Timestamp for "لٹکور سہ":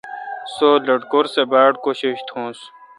0.87-1.41